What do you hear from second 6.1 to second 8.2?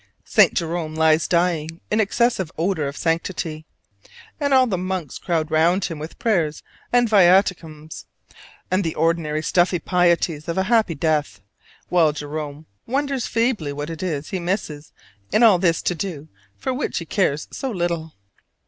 prayers and viaticums,